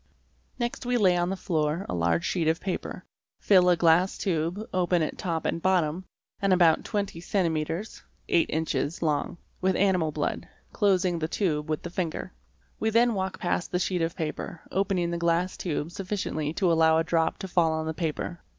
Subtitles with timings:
[0.57, 3.05] Next we lay on the floor a large 4 sheet of paper,
[3.39, 6.05] fill a glass tube, open at top and bottom,
[6.41, 8.01] and about 20 cm.
[8.27, 8.65] (8 in.)
[9.01, 12.33] long, with animal blood, closing the tube with the finger.
[12.79, 16.97] We then walk past the sheet of paper, opening the glass tube sufficiently to allow
[16.97, 18.41] a drop to fall on the paper.